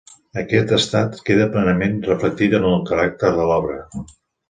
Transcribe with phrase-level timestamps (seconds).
[0.43, 3.83] Aquest estat queda plenament reflectit en el caràcter de l'obra.